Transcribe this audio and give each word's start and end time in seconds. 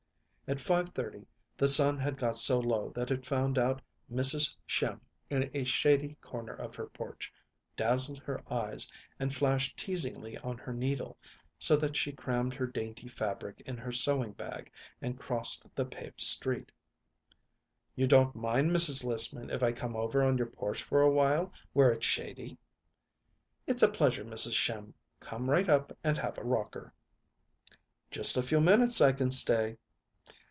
At 0.47 0.59
five 0.59 0.89
thirty 0.89 1.25
the 1.55 1.69
sun 1.69 1.97
had 1.97 2.17
got 2.17 2.35
so 2.37 2.59
low 2.59 2.89
that 2.89 3.09
it 3.09 3.25
found 3.25 3.57
out 3.57 3.81
Mrs. 4.11 4.53
Schimm 4.67 4.99
in 5.29 5.49
a 5.53 5.63
shady 5.63 6.15
corner 6.19 6.51
of 6.53 6.75
her 6.75 6.87
porch, 6.87 7.31
dazzled 7.77 8.19
her 8.19 8.41
eyes, 8.51 8.91
and 9.17 9.33
flashed 9.33 9.77
teasingly 9.77 10.37
on 10.39 10.57
her 10.57 10.73
needle, 10.73 11.17
so 11.57 11.77
that 11.77 11.95
she 11.95 12.11
crammed 12.11 12.53
her 12.53 12.67
dainty 12.67 13.07
fabric 13.07 13.61
in 13.65 13.77
her 13.77 13.93
sewing 13.93 14.33
bag 14.33 14.69
and 15.01 15.17
crossed 15.17 15.73
the 15.73 15.85
paved 15.85 16.19
street. 16.19 16.69
"You 17.95 18.05
don't 18.05 18.35
mind, 18.35 18.71
Mrs. 18.71 19.05
Lissman, 19.05 19.51
if 19.51 19.63
I 19.63 19.71
come 19.71 19.95
over 19.95 20.21
on 20.21 20.37
your 20.37 20.47
porch 20.47 20.83
for 20.83 21.01
a 21.01 21.09
while, 21.09 21.53
where 21.71 21.93
it's 21.93 22.05
shady?" 22.05 22.57
"It's 23.67 23.83
a 23.83 23.89
pleasure, 23.89 24.25
Mrs. 24.25 24.51
Schimm. 24.51 24.93
Come 25.21 25.49
right 25.49 25.69
up 25.69 25.97
and 26.03 26.17
have 26.17 26.37
a 26.37 26.43
rocker." 26.43 26.91
"Just 28.09 28.35
a 28.35 28.43
few 28.43 28.59
minutes 28.59 28.99
I 28.99 29.13
can 29.13 29.31
stay." 29.31 29.77